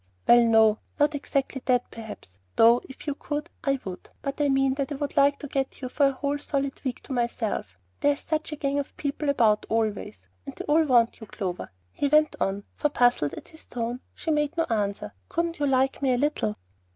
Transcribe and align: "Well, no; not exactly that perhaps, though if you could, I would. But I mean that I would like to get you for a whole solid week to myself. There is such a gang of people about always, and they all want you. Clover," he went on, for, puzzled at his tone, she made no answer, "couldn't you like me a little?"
"Well, 0.27 0.43
no; 0.45 0.79
not 0.99 1.13
exactly 1.13 1.61
that 1.65 1.91
perhaps, 1.91 2.39
though 2.55 2.81
if 2.89 3.05
you 3.05 3.13
could, 3.13 3.51
I 3.63 3.77
would. 3.85 4.09
But 4.23 4.41
I 4.41 4.49
mean 4.49 4.73
that 4.73 4.91
I 4.91 4.95
would 4.95 5.15
like 5.15 5.37
to 5.37 5.47
get 5.47 5.79
you 5.79 5.89
for 5.89 6.07
a 6.07 6.11
whole 6.11 6.39
solid 6.39 6.81
week 6.83 7.03
to 7.03 7.13
myself. 7.13 7.77
There 7.99 8.13
is 8.13 8.19
such 8.21 8.51
a 8.51 8.55
gang 8.55 8.79
of 8.79 8.97
people 8.97 9.29
about 9.29 9.67
always, 9.69 10.27
and 10.43 10.55
they 10.55 10.65
all 10.65 10.85
want 10.85 11.19
you. 11.21 11.27
Clover," 11.27 11.69
he 11.91 12.07
went 12.07 12.35
on, 12.39 12.63
for, 12.73 12.89
puzzled 12.89 13.35
at 13.35 13.49
his 13.49 13.67
tone, 13.67 13.99
she 14.15 14.31
made 14.31 14.57
no 14.57 14.63
answer, 14.71 15.13
"couldn't 15.29 15.59
you 15.59 15.67
like 15.67 16.01
me 16.01 16.15
a 16.15 16.17
little?" 16.17 16.55